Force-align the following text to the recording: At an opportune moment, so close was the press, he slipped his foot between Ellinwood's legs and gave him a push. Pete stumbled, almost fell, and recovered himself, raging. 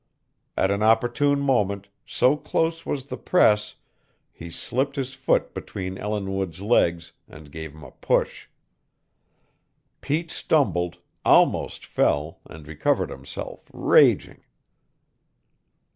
At 0.57 0.71
an 0.71 0.81
opportune 0.81 1.39
moment, 1.41 1.87
so 2.07 2.35
close 2.35 2.87
was 2.87 3.03
the 3.03 3.17
press, 3.17 3.75
he 4.31 4.49
slipped 4.49 4.95
his 4.95 5.13
foot 5.13 5.53
between 5.53 5.95
Ellinwood's 5.99 6.59
legs 6.59 7.11
and 7.27 7.51
gave 7.51 7.75
him 7.75 7.83
a 7.83 7.91
push. 7.91 8.47
Pete 10.01 10.31
stumbled, 10.31 10.97
almost 11.23 11.85
fell, 11.85 12.39
and 12.45 12.67
recovered 12.67 13.11
himself, 13.11 13.65
raging. 13.71 14.41